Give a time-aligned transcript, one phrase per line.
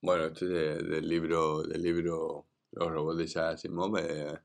[0.00, 3.96] Bueno, esto es de- del libro, del libro Los robots de Isaac Asimov.
[3.98, 4.38] eh,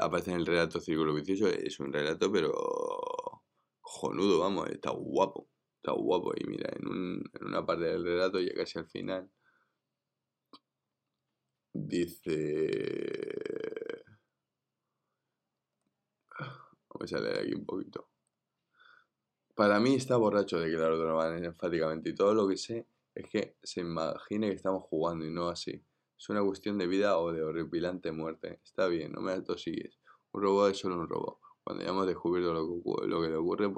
[0.00, 1.48] aparece en el relato Círculo Vicioso.
[1.48, 2.52] Es un relato, pero
[3.80, 5.48] cojonudo, vamos, está guapo.
[5.76, 6.32] Está guapo.
[6.36, 9.30] Y mira, en, un- en una parte del relato, ya casi al final,
[11.72, 12.18] dice...
[16.90, 18.08] Vamos a leer aquí un poquito.
[19.54, 23.80] Para mí está borracho, declaró Donovan enfáticamente, y todo lo que sé es que se
[23.80, 25.84] imagine que estamos jugando y no así.
[26.18, 28.60] Es una cuestión de vida o de horripilante muerte.
[28.64, 29.98] Está bien, no me atosigues.
[30.32, 31.38] Un robot es solo un robot.
[31.62, 33.72] Cuando hayamos descubierto lo que, lo que le ocurre,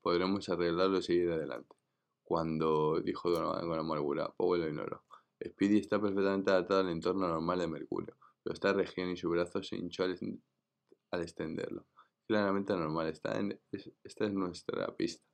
[0.00, 1.76] podremos arreglarlo y seguir adelante.
[2.22, 5.04] Cuando dijo Donovan con amargura, Powell lo ignoró.
[5.44, 9.62] Speedy está perfectamente adaptado al entorno normal de Mercurio, pero esta región y su brazo
[9.62, 11.86] se hinchó al, extenderlo.
[12.26, 15.24] Claramente anormal, está en- es- esta es nuestra pista.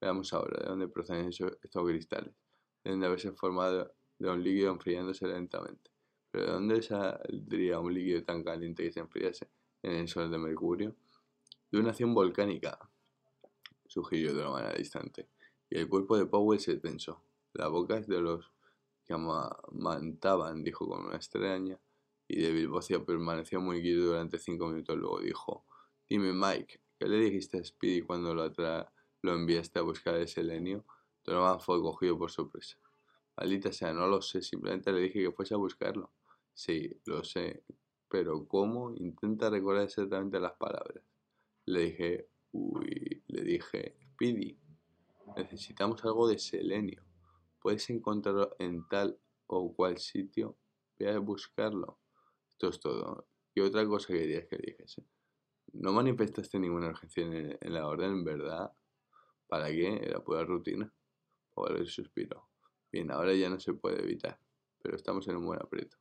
[0.00, 2.34] Veamos ahora de dónde proceden esos- estos cristales.
[2.84, 5.90] Deben de haberse formado de un líquido enfriándose lentamente.
[6.30, 9.48] Pero ¿de dónde saldría un líquido tan caliente que se enfriase
[9.82, 10.94] en el sol de Mercurio?
[11.70, 12.78] De una acción volcánica,
[13.86, 15.28] sugirió de una manera distante.
[15.70, 17.22] Y el cuerpo de Powell se tensó.
[17.52, 18.52] La boca de los
[19.04, 21.78] que amamantaban, dijo con una extraña
[22.26, 24.96] y débil voz permaneció muy quieto durante cinco minutos.
[24.96, 25.64] Luego dijo,
[26.08, 28.50] dime Mike, ¿qué le dijiste a Speedy cuando lo,
[29.22, 30.84] lo enviaste a buscar el selenio?
[31.24, 32.78] Donovan fue cogido por sorpresa.
[33.36, 36.12] Maldita sea, no lo sé, simplemente le dije que fuese a buscarlo.
[36.52, 37.64] Sí, lo sé,
[38.08, 38.94] pero ¿cómo?
[38.94, 41.04] Intenta recordar exactamente las palabras.
[41.66, 44.56] Le dije, uy, le dije, Speedy,
[45.36, 47.02] necesitamos algo de selenio.
[47.60, 50.56] Puedes encontrarlo en tal o cual sitio.
[50.98, 51.98] Ve a buscarlo.
[52.48, 53.26] Esto es todo.
[53.52, 55.04] ¿Qué otra cosa querías que dijese?
[55.72, 58.72] No manifestaste ninguna urgencia en, la orden, ¿verdad?
[59.48, 60.00] ¿Para qué?
[60.02, 60.92] Era pura rutina.
[61.52, 62.48] Powell suspiró.
[62.94, 64.38] Bien, ahora ya no se puede evitar,
[64.80, 65.96] pero estamos en un buen aprieto.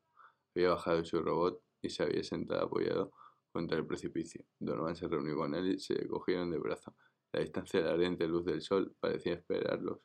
[0.53, 3.11] Había bajado su robot y se había sentado apoyado
[3.51, 4.45] contra el precipicio.
[4.59, 6.95] Donovan se reunió con él y se cogieron de brazo.
[7.31, 10.01] La distancia de la ardiente luz del sol parecía esperarlos,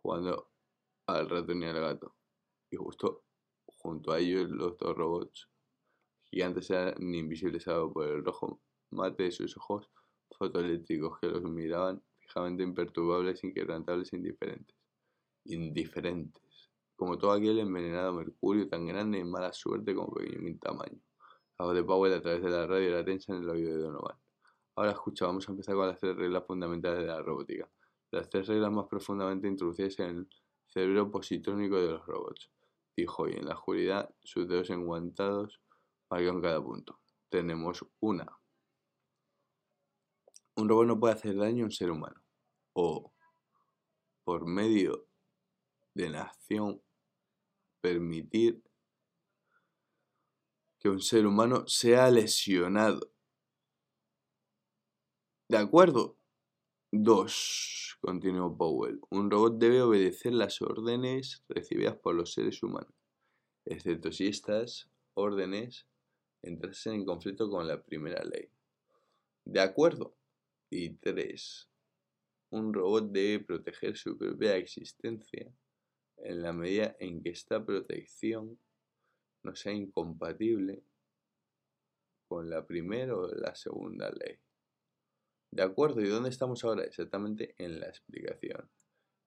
[0.00, 0.50] jugando
[1.08, 2.16] al ratón y al gato.
[2.70, 3.24] Y justo
[3.66, 5.46] junto a ellos los dos robots
[6.24, 8.62] gigantes eran invisibles por el rojo
[8.92, 9.90] mate de sus ojos
[10.38, 14.79] fotoeléctricos que los miraban fijamente imperturbables, inquebrantables e indiferentes.
[15.50, 16.70] Indiferentes.
[16.96, 21.00] Como todo aquel envenenado mercurio tan grande y mala suerte como pequeño en tamaño.
[21.58, 23.82] La voz de Powell a través de la radio era tensa en el oído de
[23.82, 24.18] Donovan.
[24.76, 27.70] Ahora escucha, vamos a empezar con las tres reglas fundamentales de la robótica.
[28.10, 30.28] Las tres reglas más profundamente introducidas en el
[30.66, 32.50] cerebro positrónico de los robots.
[32.96, 35.60] Dijo, y en la oscuridad, sus dedos enguantados
[36.08, 36.98] marcaron cada punto.
[37.28, 38.26] Tenemos una.
[40.56, 42.22] Un robot no puede hacer daño a un ser humano.
[42.72, 43.12] O,
[44.24, 45.09] por medio
[46.08, 46.82] de acción,
[47.80, 48.62] permitir
[50.78, 53.12] que un ser humano sea lesionado.
[55.48, 56.16] ¿De acuerdo?
[56.92, 59.00] Dos, continuó Powell.
[59.10, 62.94] Un robot debe obedecer las órdenes recibidas por los seres humanos,
[63.64, 65.86] excepto si estas órdenes
[66.42, 68.50] entrasen en conflicto con la primera ley.
[69.44, 70.16] ¿De acuerdo?
[70.70, 71.68] Y tres,
[72.50, 75.52] un robot debe proteger su propia existencia
[76.22, 78.58] en la medida en que esta protección
[79.42, 80.82] no sea incompatible
[82.28, 84.38] con la primera o la segunda ley.
[85.50, 86.84] De acuerdo, ¿y dónde estamos ahora?
[86.84, 88.70] Exactamente en la explicación.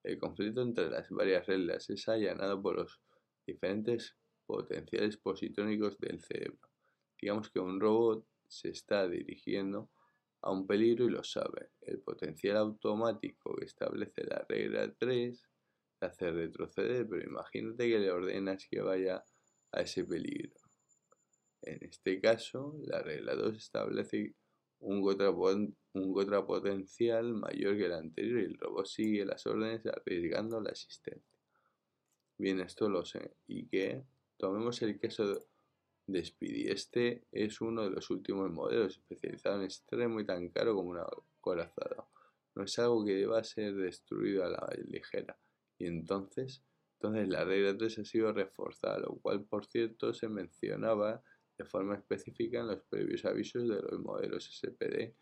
[0.03, 3.01] El conflicto entre las varias reglas es allanado por los
[3.45, 4.15] diferentes
[4.45, 6.69] potenciales positrónicos del cerebro.
[7.19, 9.89] Digamos que un robot se está dirigiendo
[10.41, 11.71] a un peligro y lo sabe.
[11.81, 15.49] El potencial automático que establece la regla 3
[16.03, 19.23] le hace retroceder, pero imagínate que le ordenas que vaya
[19.71, 20.53] a ese peligro.
[21.61, 24.35] En este caso, la regla 2 establece
[24.79, 25.01] un
[26.13, 31.39] contrapotencial mayor que el anterior y el robot sigue las órdenes arriesgando la existencia.
[32.37, 33.31] Bien, esto lo sé.
[33.47, 34.03] ¿Y qué?
[34.35, 35.45] Tomemos el caso
[36.07, 36.69] de Speedy.
[36.69, 41.05] Este es uno de los últimos modelos, especializado en extremo y tan caro como una
[41.39, 42.05] corazada.
[42.55, 45.37] No es algo que deba ser destruido a la ligera.
[45.77, 46.63] Y entonces,
[46.99, 51.23] entonces la regla 3 ha sido reforzada, lo cual por cierto se mencionaba
[51.57, 55.15] de forma específica en los previos avisos de los modelos SPD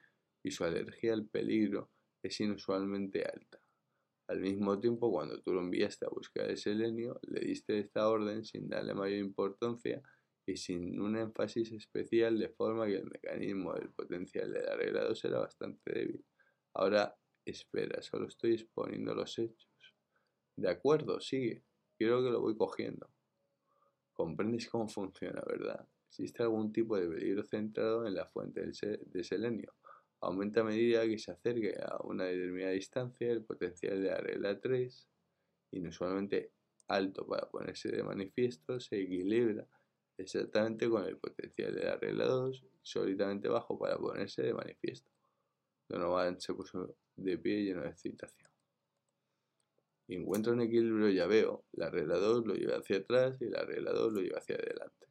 [0.43, 1.91] y su alergia al peligro
[2.23, 3.59] es inusualmente alta.
[4.27, 8.45] Al mismo tiempo, cuando tú lo enviaste a buscar el selenio, le diste esta orden
[8.45, 10.01] sin darle mayor importancia
[10.45, 15.03] y sin un énfasis especial, de forma que el mecanismo del potencial de la regla
[15.03, 16.25] 2 era bastante débil.
[16.73, 17.15] Ahora,
[17.45, 19.70] espera, solo estoy exponiendo los hechos.
[20.61, 21.63] De acuerdo, sigue.
[21.97, 23.09] Quiero que lo voy cogiendo.
[24.13, 25.87] Comprendes cómo funciona, ¿verdad?
[26.07, 29.73] Existe algún tipo de peligro centrado en la fuente de selenio.
[30.19, 34.59] Aumenta a medida que se acerque a una determinada distancia el potencial de la regla
[34.59, 35.07] 3,
[35.71, 36.51] inusualmente
[36.89, 39.65] alto para ponerse de manifiesto, se equilibra
[40.15, 45.09] exactamente con el potencial de la regla 2, sólidamente bajo para ponerse de manifiesto.
[45.89, 48.50] Donovan se puso de pie lleno de excitación.
[50.13, 53.93] Encuentra un equilibrio ya veo, la regla 2 lo lleva hacia atrás y la regla
[53.93, 55.07] 2 lo lleva hacia adelante.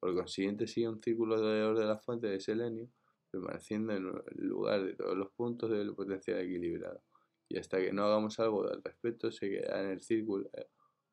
[0.00, 2.88] Por consiguiente sigue un círculo alrededor de la fuente de selenio,
[3.30, 7.02] permaneciendo en el lugar de todos los puntos del potencial equilibrado.
[7.46, 10.66] Y hasta que no hagamos algo al respecto se quedará en el círculo eh,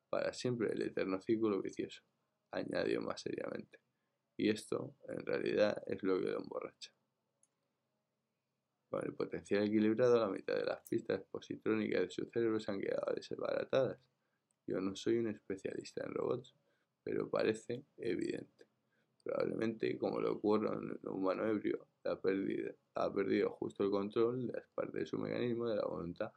[0.08, 2.00] para siempre el eterno círculo vicioso,
[2.52, 3.80] añadió más seriamente.
[4.38, 6.90] Y esto, en realidad, es lo que lo emborracha.
[8.90, 12.80] Con el potencial equilibrado, la mitad de las pistas positrónicas de su cerebro se han
[12.80, 14.00] quedado desbaratadas.
[14.66, 16.56] Yo no soy un especialista en robots,
[17.04, 18.66] pero parece evidente.
[19.22, 24.68] Probablemente, como le ocurre a un humano ebrio, ha perdido, justo el control de las
[24.74, 26.32] partes de su mecanismo de la voluntad.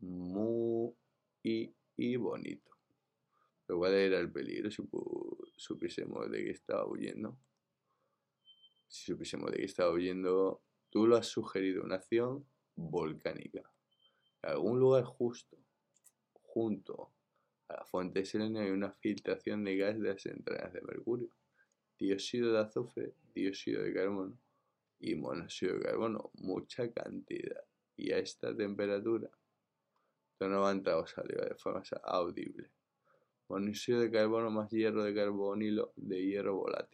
[0.00, 0.94] Muy
[1.42, 2.70] y bonito.
[3.66, 4.82] Pero ¿cuál era el peligro si
[5.56, 7.38] supiésemos de qué estaba huyendo?
[8.86, 10.62] Si supiésemos de qué estaba huyendo,
[10.94, 12.46] tú lo has sugerido, una acción
[12.76, 13.68] volcánica.
[14.40, 15.58] En algún lugar justo,
[16.40, 17.10] junto
[17.66, 21.30] a la fuente de selenio, hay una filtración de gas de las entrañas de mercurio,
[21.98, 24.38] dióxido de azufre, dióxido de carbono
[25.00, 27.64] y monóxido de carbono, mucha cantidad.
[27.96, 29.28] Y a esta temperatura,
[30.38, 32.70] no entrado o salió de forma audible
[33.48, 36.93] monóxido de carbono más hierro de carbonilo de hierro volátil.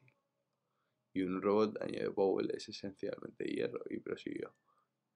[1.12, 4.55] Y un robot, añadió Powell, es esencialmente hierro y prosiguió.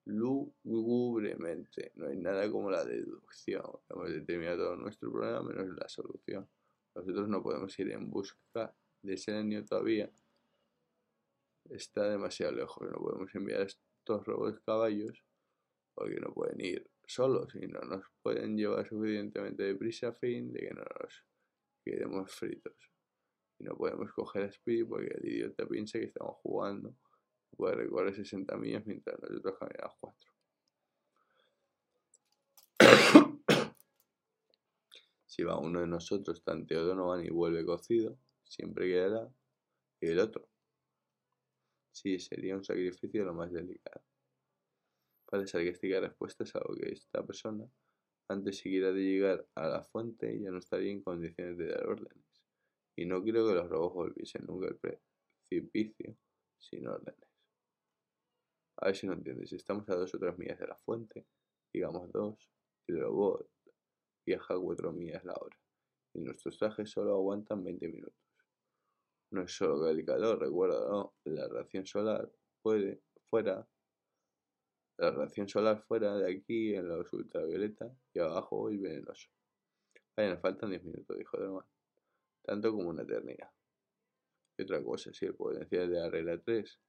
[0.06, 3.64] Lúgubremente, no hay nada como la deducción.
[3.88, 6.48] Hemos determinado nuestro problema menos la solución.
[6.94, 10.10] Nosotros no podemos ir en busca de selenio todavía.
[11.70, 12.90] Está demasiado lejos.
[12.90, 15.24] No podemos enviar estos robots caballos
[15.94, 20.60] porque no pueden ir solos y no nos pueden llevar suficientemente deprisa a fin de
[20.60, 21.24] que no nos
[21.84, 22.93] quedemos fritos.
[23.64, 26.94] No podemos coger a Speedy porque el idiota piensa que estamos jugando.
[27.56, 30.34] Puede recorrer 60 millas mientras nosotros caminamos 4.
[35.24, 39.30] si va uno de nosotros, tanteó Donovan y vuelve cocido, siempre quedará
[40.02, 40.46] el otro.
[41.90, 44.02] Sí, sería un sacrificio lo más delicado.
[45.24, 47.64] Para sarcástica respuesta es algo que esta persona,
[48.28, 52.33] antes siquiera de llegar a la fuente, ya no estaría en condiciones de dar órdenes.
[52.96, 56.16] Y no quiero que los robots volviesen nunca al precipicio
[56.58, 57.28] sin órdenes.
[58.78, 59.52] A ver si no entiendes.
[59.52, 61.26] Estamos a dos o tres millas de la fuente,
[61.72, 62.48] digamos dos,
[62.88, 63.48] y el robot
[64.26, 65.56] viaja cuatro millas la hora.
[66.14, 68.20] Y nuestros trajes solo aguantan 20 minutos.
[69.32, 71.14] No es solo que el calor, recuerda, ¿no?
[71.24, 72.30] La radiación solar
[72.62, 73.66] puede, fuera,
[74.98, 79.28] la radiación solar fuera de aquí en los ultravioleta y abajo y venenoso.
[80.16, 81.64] Vaya, nos faltan 10 minutos, dijo Derman.
[82.44, 83.50] Tanto como una eternidad.
[84.58, 86.80] Y otra cosa, si el potencial de la regla 3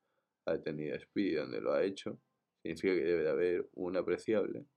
[0.48, 2.20] ha detenido a Speedy donde lo ha hecho,
[2.62, 4.68] significa que debe de haber una apreciable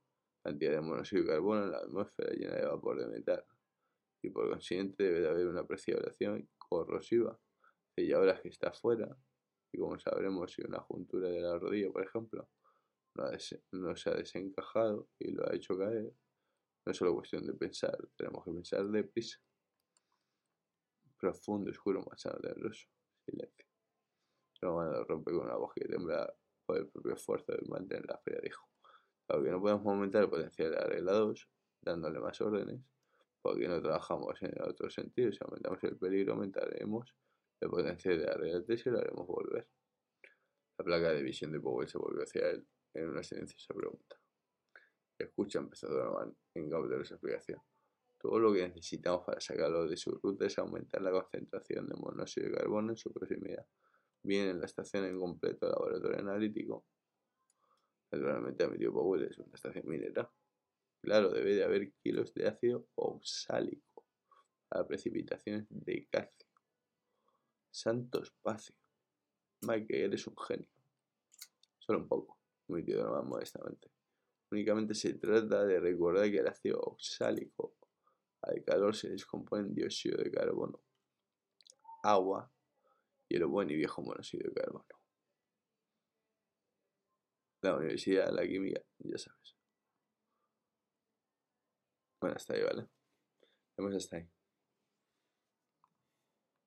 [0.43, 3.45] cantidad de monóxido de carbono en la atmósfera llena de vapor de metal.
[4.23, 7.39] Y por consiguiente debe de haber una apreciable acción corrosiva.
[7.91, 9.17] Hace ya horas que está fuera,
[9.73, 12.49] y como sabremos si una juntura de la rodilla, por ejemplo,
[13.73, 16.13] no, se ha desencajado y lo ha hecho caer.
[16.87, 19.39] No es solo cuestión de pensar, tenemos que pensar deprisa.
[21.19, 22.89] Profundo, oscuro, manzano tenebroso.
[23.25, 23.67] Silencio.
[24.63, 26.33] No rompe con una voz que tembla
[26.65, 28.69] por el propio esfuerzo de mantener la fría, dijo.
[29.29, 31.49] Aunque no podemos aumentar el potencial de arreglados,
[31.81, 32.81] dándole más órdenes,
[33.43, 35.33] porque no trabajamos en otro sentido.
[35.33, 37.15] Si aumentamos el peligro, aumentaremos
[37.61, 39.69] el potencial de arreglados y lo haremos volver.
[40.79, 44.17] La placa de visión de Powell se volvió hacia él en una silenciosa pregunta.
[45.19, 47.61] Escucha, empezó Donovan en cautelosa explicación.
[48.19, 52.49] Todo lo que necesitamos para sacarlo de su ruta es aumentar la concentración de monóxido
[52.49, 53.65] de carbono en su proximidad.
[54.23, 56.85] Bien en la estación en completo laboratorio analítico.
[58.11, 60.29] Naturalmente admitió Powell es una estación minera.
[61.01, 64.05] Claro, debe de haber kilos de ácido oxálico
[64.69, 66.49] para precipitaciones de calcio.
[67.71, 68.75] Santo espacio.
[69.63, 70.69] Mike, eres un genio.
[71.79, 73.91] Solo un poco muy más modestamente.
[74.51, 77.78] Únicamente se trata de recordar que el ácido oxálico
[78.43, 80.81] al calor se descompone en dióxido de carbono,
[82.03, 82.51] agua
[83.29, 84.87] y el buen y viejo monóxido de carbono.
[87.63, 89.57] La Universidad la Química, ya sabes.
[92.21, 92.89] Bueno, hasta ahí, ¿vale?
[93.77, 94.38] Vemos hasta ahí.